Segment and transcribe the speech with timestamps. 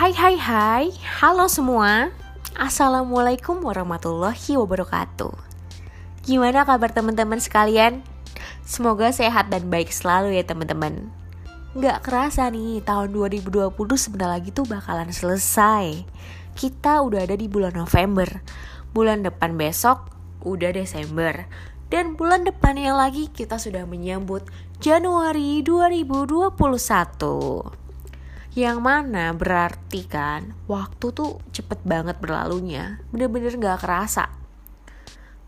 [0.00, 0.88] Hai hai hai,
[1.20, 2.08] halo semua.
[2.56, 5.28] Assalamualaikum warahmatullahi wabarakatuh.
[6.24, 8.00] Gimana kabar teman-teman sekalian?
[8.64, 11.12] Semoga sehat dan baik selalu ya teman-teman.
[11.76, 16.08] Gak kerasa nih, tahun 2020 sebentar lagi tuh bakalan selesai.
[16.56, 18.40] Kita udah ada di bulan November.
[18.96, 20.08] Bulan depan besok,
[20.40, 21.44] udah Desember.
[21.92, 24.48] Dan bulan depannya lagi kita sudah menyambut
[24.80, 27.79] Januari 2021
[28.60, 29.32] Yang mana?
[29.32, 33.00] Berarti kan waktu tuh cepet banget berlalunya.
[33.08, 34.28] Bener-bener gak kerasa.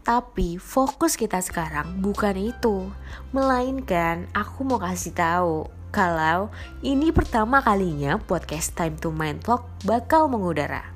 [0.00, 2.88] Tapi fokus kita sekarang bukan itu,
[3.36, 6.48] melainkan aku mau kasih tahu kalau
[6.80, 10.88] ini pertama kalinya podcast Time to Mind Talk bakal mengudara.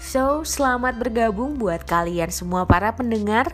[0.00, 3.52] So, selamat bergabung buat kalian semua para pendengar.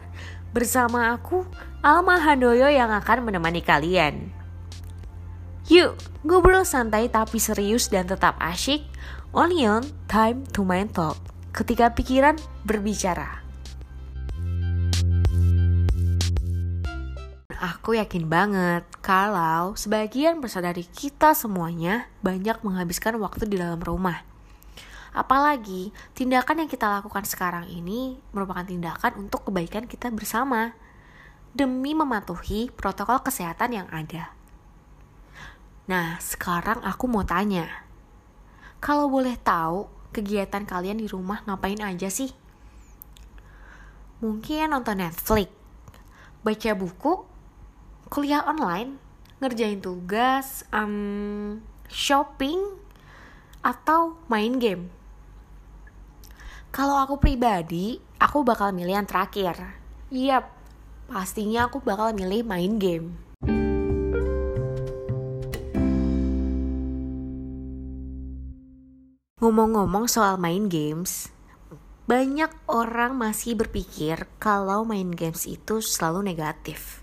[0.55, 1.42] Bersama aku
[1.83, 4.41] Alma Handoyo yang akan menemani kalian.
[5.72, 8.84] Yuk, ngobrol santai tapi serius dan tetap asyik.
[9.33, 11.16] Only on Time to Mind Talk.
[11.48, 12.36] Ketika pikiran
[12.69, 13.41] berbicara.
[17.56, 24.28] Aku yakin banget kalau sebagian besar dari kita semuanya banyak menghabiskan waktu di dalam rumah
[25.16, 30.77] Apalagi tindakan yang kita lakukan sekarang ini merupakan tindakan untuk kebaikan kita bersama
[31.56, 34.41] demi mematuhi protokol kesehatan yang ada.
[35.91, 37.66] Nah, sekarang aku mau tanya.
[38.78, 42.30] Kalau boleh tahu, kegiatan kalian di rumah ngapain aja sih?
[44.22, 45.50] Mungkin nonton Netflix,
[46.47, 47.27] baca buku,
[48.06, 48.94] kuliah online,
[49.42, 51.58] ngerjain tugas, um,
[51.91, 52.62] shopping,
[53.62, 54.86] atau main game.
[56.70, 59.58] Kalau aku pribadi, aku bakal milih yang terakhir.
[60.14, 60.50] Yap,
[61.10, 63.31] pastinya aku bakal milih main game.
[69.42, 71.26] Ngomong-ngomong soal main games,
[72.06, 77.03] banyak orang masih berpikir kalau main games itu selalu negatif.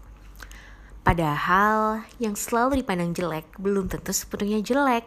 [1.03, 5.03] Padahal yang selalu dipandang jelek belum tentu sepenuhnya jelek.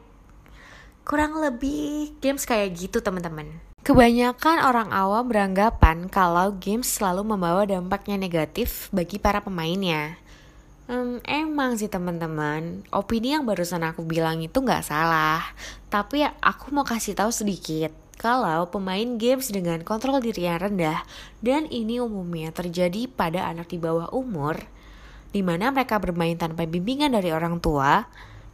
[1.09, 3.65] Kurang lebih games kayak gitu teman-teman.
[3.81, 10.21] Kebanyakan orang awam beranggapan kalau games selalu membawa dampaknya negatif bagi para pemainnya.
[10.93, 15.41] Hmm, emang sih teman-teman, opini yang barusan aku bilang itu nggak salah.
[15.89, 21.01] Tapi ya aku mau kasih tahu sedikit kalau pemain games dengan kontrol diri yang rendah
[21.41, 24.69] dan ini umumnya terjadi pada anak di bawah umur,
[25.33, 28.05] di mana mereka bermain tanpa bimbingan dari orang tua,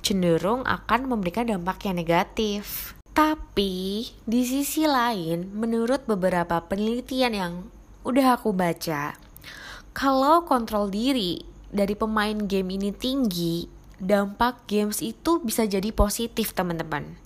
[0.07, 2.95] cenderung akan memberikan dampak yang negatif.
[3.19, 7.53] Tapi di sisi lain, menurut beberapa penelitian yang
[8.07, 9.19] udah aku baca,
[9.91, 13.69] kalau kontrol diri dari pemain game ini tinggi,
[14.01, 17.19] dampak games itu bisa jadi positif, teman-teman.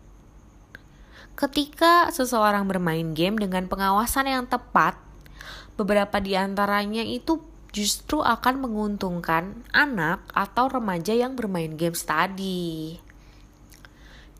[1.38, 4.98] Ketika seseorang bermain game dengan pengawasan yang tepat,
[5.78, 7.40] beberapa di antaranya itu
[7.72, 13.00] justru akan menguntungkan anak atau remaja yang bermain games tadi.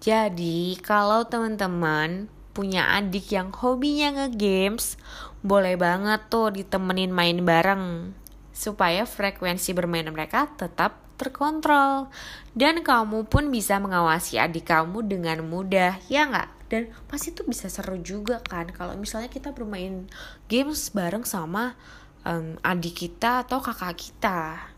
[0.03, 5.01] Jadi, kalau teman-teman punya adik yang hobinya nge-games,
[5.41, 8.13] boleh banget tuh ditemenin main bareng
[8.53, 12.09] supaya frekuensi bermain mereka tetap terkontrol
[12.53, 17.69] dan kamu pun bisa mengawasi adik kamu dengan mudah ya nggak dan pasti tuh bisa
[17.69, 20.09] seru juga kan kalau misalnya kita bermain
[20.49, 21.77] games bareng sama
[22.25, 24.73] um, adik kita atau kakak kita.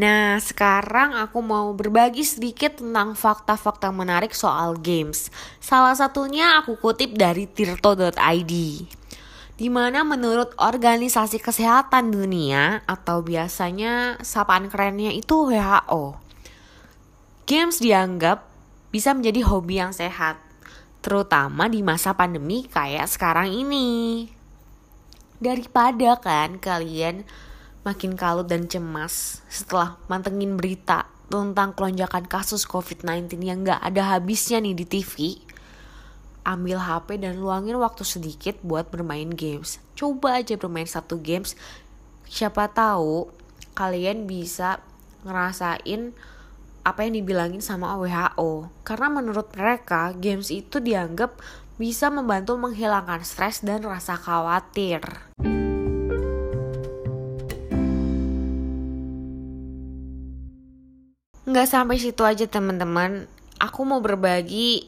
[0.00, 5.28] Nah, sekarang aku mau berbagi sedikit tentang fakta-fakta menarik soal games.
[5.60, 8.54] Salah satunya aku kutip dari tirto.id.
[9.60, 16.16] Di mana menurut Organisasi Kesehatan Dunia atau biasanya sapaan kerennya itu WHO.
[17.44, 18.48] Games dianggap
[18.88, 20.40] bisa menjadi hobi yang sehat,
[21.04, 24.32] terutama di masa pandemi kayak sekarang ini.
[25.44, 27.28] Daripada kan kalian
[27.80, 34.58] makin kalut dan cemas setelah mantengin berita tentang kelonjakan kasus COVID-19 yang gak ada habisnya
[34.58, 35.38] nih di TV.
[36.42, 39.78] Ambil HP dan luangin waktu sedikit buat bermain games.
[39.94, 41.54] Coba aja bermain satu games.
[42.26, 43.30] Siapa tahu
[43.78, 44.82] kalian bisa
[45.22, 46.16] ngerasain
[46.80, 48.72] apa yang dibilangin sama WHO.
[48.82, 51.36] Karena menurut mereka, games itu dianggap
[51.76, 55.00] bisa membantu menghilangkan stres dan rasa khawatir.
[61.50, 63.26] Nggak sampai situ aja teman-teman.
[63.58, 64.86] Aku mau berbagi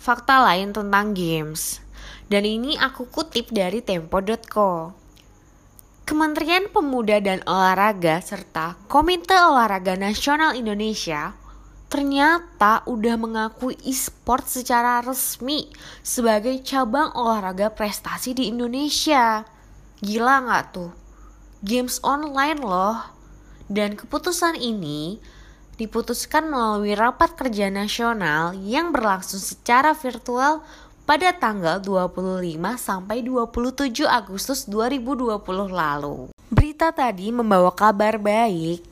[0.00, 1.84] fakta lain tentang games.
[2.24, 4.96] Dan ini aku kutip dari tempo.co.
[6.08, 11.36] Kementerian Pemuda dan Olahraga serta Komite Olahraga Nasional Indonesia
[11.90, 15.68] ternyata udah mengakui e-sport secara resmi
[16.06, 19.44] sebagai cabang olahraga prestasi di Indonesia.
[20.00, 20.94] Gila nggak tuh?
[21.60, 23.04] Games online loh.
[23.66, 25.18] Dan keputusan ini
[25.80, 30.60] diputuskan melalui rapat kerja nasional yang berlangsung secara virtual
[31.08, 35.40] pada tanggal 25 sampai 27 Agustus 2020
[35.72, 36.28] lalu.
[36.52, 38.84] Berita tadi membawa kabar baik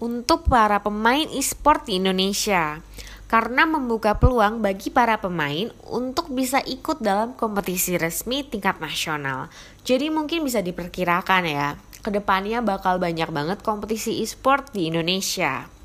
[0.00, 2.80] untuk para pemain e-sport di Indonesia
[3.28, 9.52] karena membuka peluang bagi para pemain untuk bisa ikut dalam kompetisi resmi tingkat nasional.
[9.86, 15.79] Jadi mungkin bisa diperkirakan ya, ke depannya bakal banyak banget kompetisi e-sport di Indonesia.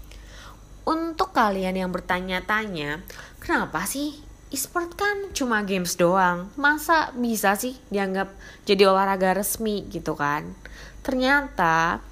[0.85, 3.01] Untuk kalian yang bertanya-tanya,
[3.41, 4.21] kenapa sih
[4.53, 6.53] e-sport kan cuma games doang.
[6.53, 8.29] Masa bisa sih dianggap
[8.69, 10.53] jadi olahraga resmi gitu kan?
[11.01, 12.05] Ternyata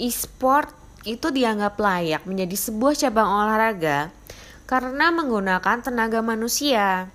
[0.00, 0.72] e-sport
[1.04, 4.16] itu dianggap layak menjadi sebuah cabang olahraga
[4.64, 7.12] karena menggunakan tenaga manusia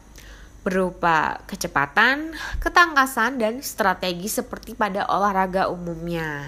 [0.63, 2.31] berupa kecepatan,
[2.63, 6.47] ketangkasan, dan strategi seperti pada olahraga umumnya.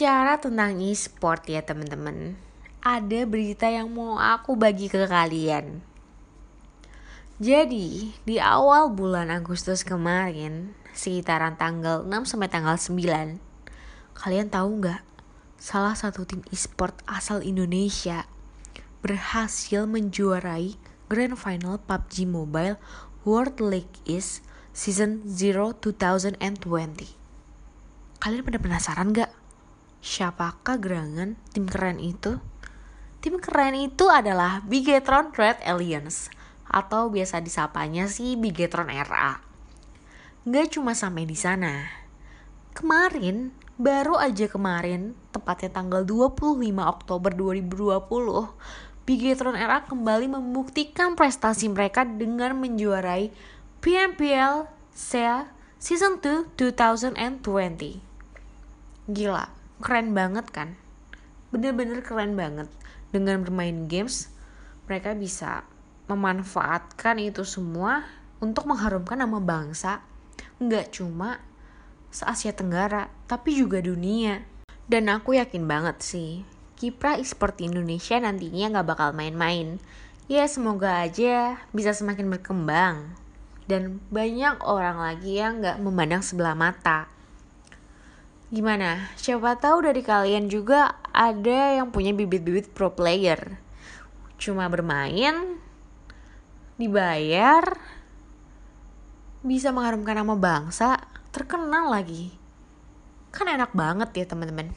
[0.00, 2.32] Bicara tentang e-sport ya teman-teman
[2.80, 5.84] Ada berita yang mau aku bagi ke kalian
[7.36, 15.04] Jadi di awal bulan Agustus kemarin Sekitaran tanggal 6 sampai tanggal 9 Kalian tahu nggak?
[15.60, 18.24] Salah satu tim e-sport asal Indonesia
[19.04, 20.80] Berhasil menjuarai
[21.12, 22.80] Grand Final PUBG Mobile
[23.28, 24.40] World League East
[24.72, 26.40] Season 0 2020
[28.16, 29.39] Kalian pada penasaran gak?
[30.00, 32.40] Siapakah gerangan tim keren itu?
[33.20, 36.32] Tim keren itu adalah Bigetron Red Alliance
[36.64, 39.44] atau biasa disapanya sih Bigetron RA.
[40.48, 41.84] Gak cuma sampai di sana.
[42.72, 48.56] Kemarin, baru aja kemarin, tepatnya tanggal 25 Oktober 2020,
[49.04, 53.28] Bigetron RA kembali membuktikan prestasi mereka dengan menjuarai
[53.84, 54.64] PMPL
[54.96, 55.44] SEA
[55.76, 58.00] Season 2 2020.
[59.12, 60.76] Gila, keren banget kan?
[61.50, 62.68] Bener-bener keren banget.
[63.10, 64.30] Dengan bermain games
[64.86, 65.66] mereka bisa
[66.06, 68.06] memanfaatkan itu semua
[68.38, 70.04] untuk mengharumkan nama bangsa.
[70.62, 71.42] Nggak cuma
[72.12, 74.44] se Asia Tenggara tapi juga dunia.
[74.90, 76.42] Dan aku yakin banget sih
[76.80, 79.76] kiprah e-sport Indonesia nantinya nggak bakal main-main.
[80.32, 83.12] Ya semoga aja bisa semakin berkembang.
[83.68, 87.19] Dan banyak orang lagi yang nggak memandang sebelah mata
[88.50, 89.14] Gimana?
[89.14, 93.38] Siapa tahu dari kalian juga ada yang punya bibit-bibit pro player.
[94.42, 95.54] Cuma bermain,
[96.74, 97.62] dibayar,
[99.46, 100.98] bisa mengharumkan nama bangsa,
[101.30, 102.34] terkenal lagi.
[103.30, 104.74] Kan enak banget ya teman-teman.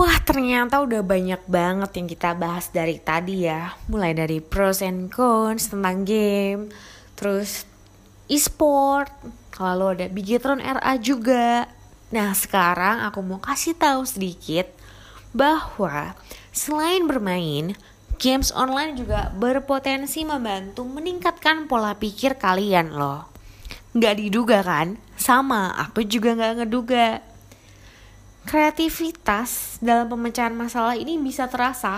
[0.00, 5.12] Wah ternyata udah banyak banget yang kita bahas dari tadi ya Mulai dari pros and
[5.12, 6.72] cons tentang game
[7.14, 7.66] terus
[8.30, 9.10] e-sport,
[9.58, 11.68] lalu ada Bigetron RA juga.
[12.14, 14.70] Nah, sekarang aku mau kasih tahu sedikit
[15.34, 16.14] bahwa
[16.54, 17.74] selain bermain,
[18.22, 23.26] games online juga berpotensi membantu meningkatkan pola pikir kalian loh.
[23.94, 24.98] Gak diduga kan?
[25.18, 27.22] Sama, aku juga gak ngeduga.
[28.44, 31.96] Kreativitas dalam pemecahan masalah ini bisa terasa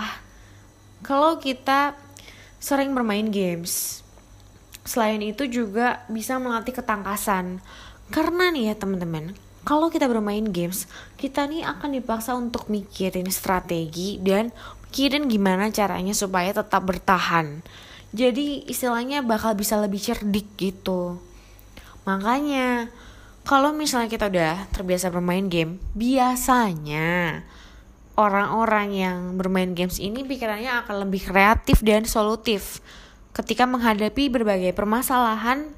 [1.03, 1.93] kalau kita
[2.57, 4.01] sering bermain games
[4.87, 7.59] Selain itu juga bisa melatih ketangkasan.
[8.07, 9.35] Karena nih ya teman-teman,
[9.67, 10.87] kalau kita bermain games,
[11.19, 14.55] kita nih akan dipaksa untuk mikirin strategi dan
[14.87, 17.59] mikirin gimana caranya supaya tetap bertahan.
[18.15, 21.19] Jadi istilahnya bakal bisa lebih cerdik gitu.
[22.07, 22.87] Makanya
[23.43, 27.43] kalau misalnya kita udah terbiasa bermain game, biasanya
[28.15, 32.79] orang-orang yang bermain games ini pikirannya akan lebih kreatif dan solutif
[33.37, 35.69] ketika menghadapi berbagai permasalahan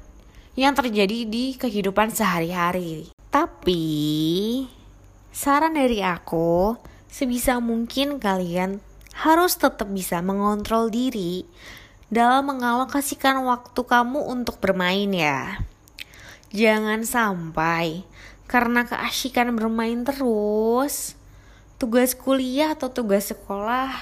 [0.56, 3.12] yang terjadi di kehidupan sehari-hari.
[3.28, 3.84] Tapi,
[5.28, 6.80] saran dari aku,
[7.12, 8.80] sebisa mungkin kalian
[9.12, 11.44] harus tetap bisa mengontrol diri
[12.08, 15.60] dalam mengalokasikan waktu kamu untuk bermain ya.
[16.50, 18.02] Jangan sampai
[18.50, 21.14] karena keasyikan bermain terus,
[21.78, 23.94] tugas kuliah atau tugas sekolah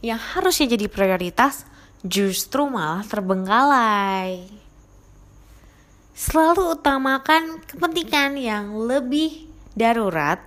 [0.00, 1.68] yang harusnya jadi prioritas
[2.00, 4.48] justru malah terbengkalai.
[6.16, 10.40] Selalu utamakan kepentingan yang lebih darurat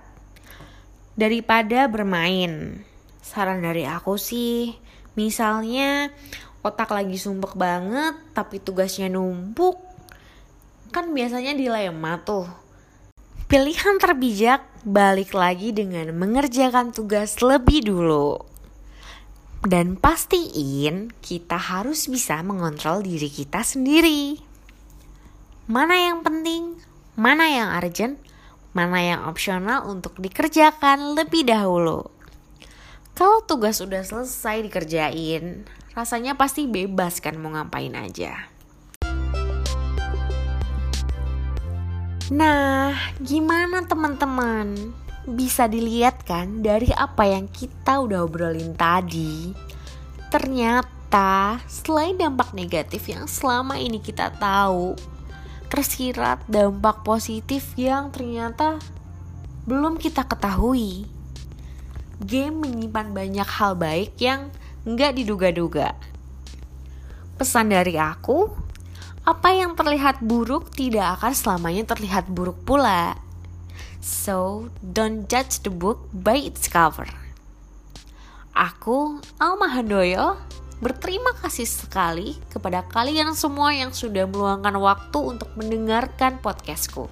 [1.18, 2.82] daripada bermain.
[3.24, 4.74] Saran dari aku sih,
[5.18, 6.14] misalnya
[6.62, 9.78] otak lagi sumpek banget tapi tugasnya numpuk,
[10.94, 12.46] kan biasanya dilema tuh.
[13.50, 18.53] Pilihan terbijak balik lagi dengan mengerjakan tugas lebih dulu.
[19.64, 24.36] Dan pastiin kita harus bisa mengontrol diri kita sendiri.
[25.64, 26.76] Mana yang penting,
[27.16, 28.20] mana yang urgent,
[28.76, 32.12] mana yang opsional untuk dikerjakan lebih dahulu.
[33.16, 35.64] Kalau tugas udah selesai dikerjain,
[35.96, 38.52] rasanya pasti bebas kan mau ngapain aja.
[42.28, 45.03] Nah, gimana teman-teman?
[45.24, 49.56] Bisa dilihat kan dari apa yang kita udah obrolin tadi.
[50.28, 54.92] Ternyata selain dampak negatif yang selama ini kita tahu,
[55.72, 58.76] tersirat dampak positif yang ternyata
[59.64, 61.08] belum kita ketahui.
[62.20, 64.52] Game menyimpan banyak hal baik yang
[64.84, 65.96] nggak diduga-duga.
[67.40, 68.52] Pesan dari aku,
[69.24, 73.23] apa yang terlihat buruk tidak akan selamanya terlihat buruk pula.
[74.04, 77.08] So, don't judge the book by its cover.
[78.52, 80.36] Aku, Alma Handoyo,
[80.84, 87.08] berterima kasih sekali kepada kalian semua yang sudah meluangkan waktu untuk mendengarkan podcastku.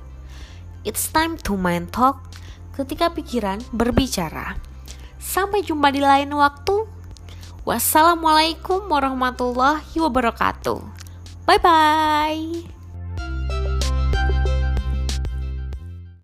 [0.85, 2.29] It's time to mind talk
[2.77, 4.61] ketika pikiran berbicara.
[5.17, 6.85] Sampai jumpa di lain waktu.
[7.65, 10.77] Wassalamualaikum warahmatullahi wabarakatuh.
[11.49, 12.72] Bye bye.